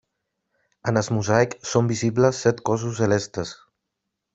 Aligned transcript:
En 0.91 1.01
el 1.01 1.11
mosaic 1.19 1.55
són 1.73 1.93
visibles 1.95 2.43
set 2.49 2.67
cossos 2.71 3.01
celestes. 3.05 3.57